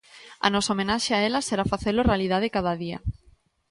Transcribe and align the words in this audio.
A 0.45 0.47
nosa 0.53 0.71
homenaxe 0.73 1.11
a 1.15 1.21
ela 1.27 1.45
será 1.47 1.63
facelo 1.73 2.07
realidade 2.09 2.53
cada 2.55 2.73
día. 2.83 2.97